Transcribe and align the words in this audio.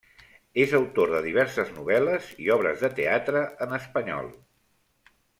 És 0.61 0.71
autor 0.77 1.11
de 1.15 1.19
diverses 1.25 1.67
novel·les 1.75 2.31
i 2.45 2.49
obres 2.57 2.81
de 2.85 2.89
teatre 3.01 3.43
en 3.67 3.77
espanyol. 3.81 4.31